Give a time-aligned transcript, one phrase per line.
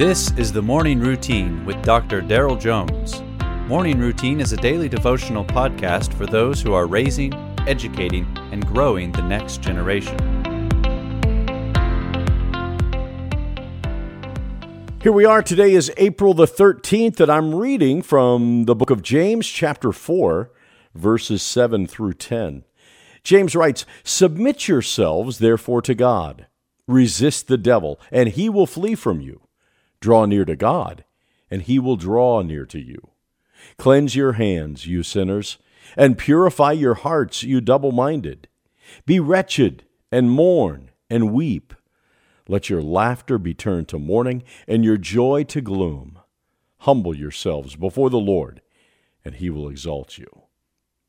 [0.00, 2.22] This is the Morning Routine with Dr.
[2.22, 3.20] Daryl Jones.
[3.68, 7.34] Morning Routine is a daily devotional podcast for those who are raising,
[7.68, 10.16] educating, and growing the next generation.
[15.02, 15.42] Here we are.
[15.42, 20.50] Today is April the 13th, and I'm reading from the book of James, chapter 4,
[20.94, 22.64] verses 7 through 10.
[23.22, 26.46] James writes, Submit yourselves, therefore, to God.
[26.88, 29.42] Resist the devil, and he will flee from you.
[30.00, 31.04] Draw near to God,
[31.50, 33.10] and he will draw near to you.
[33.76, 35.58] Cleanse your hands, you sinners,
[35.96, 38.48] and purify your hearts, you double minded.
[39.06, 41.74] Be wretched, and mourn, and weep.
[42.48, 46.18] Let your laughter be turned to mourning, and your joy to gloom.
[46.78, 48.62] Humble yourselves before the Lord,
[49.24, 50.44] and he will exalt you.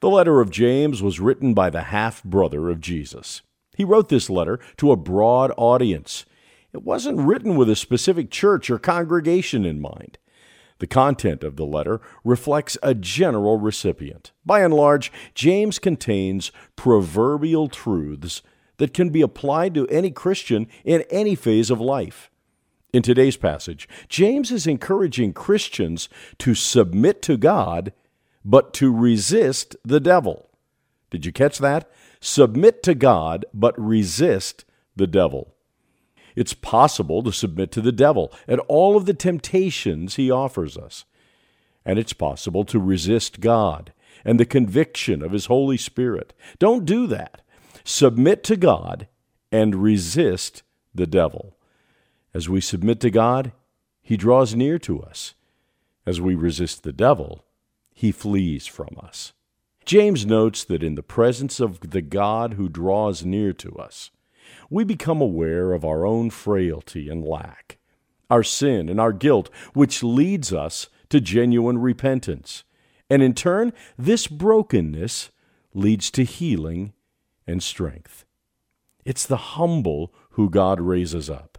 [0.00, 3.40] The letter of James was written by the half brother of Jesus.
[3.74, 6.26] He wrote this letter to a broad audience
[6.74, 10.18] it wasn't written with a specific church or congregation in mind.
[10.80, 14.32] The content of the letter reflects a general recipient.
[14.44, 18.42] By and large, James contains proverbial truths
[18.78, 22.28] that can be applied to any Christian in any phase of life.
[22.92, 27.92] In today's passage, James is encouraging Christians to submit to God,
[28.44, 30.50] but to resist the devil.
[31.10, 31.88] Did you catch that?
[32.20, 34.64] Submit to God, but resist
[34.96, 35.53] the devil.
[36.34, 41.04] It's possible to submit to the devil and all of the temptations he offers us.
[41.84, 43.92] And it's possible to resist God
[44.24, 46.32] and the conviction of his Holy Spirit.
[46.58, 47.42] Don't do that.
[47.84, 49.06] Submit to God
[49.52, 50.62] and resist
[50.94, 51.56] the devil.
[52.32, 53.52] As we submit to God,
[54.02, 55.34] he draws near to us.
[56.06, 57.44] As we resist the devil,
[57.92, 59.32] he flees from us.
[59.84, 64.10] James notes that in the presence of the God who draws near to us,
[64.74, 67.78] we become aware of our own frailty and lack,
[68.28, 72.64] our sin and our guilt, which leads us to genuine repentance.
[73.08, 75.30] And in turn, this brokenness
[75.74, 76.92] leads to healing
[77.46, 78.24] and strength.
[79.04, 81.58] It's the humble who God raises up.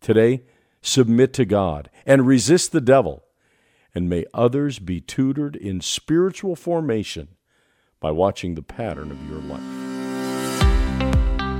[0.00, 0.44] Today,
[0.80, 3.24] submit to God and resist the devil,
[3.96, 7.30] and may others be tutored in spiritual formation
[7.98, 9.83] by watching the pattern of your life.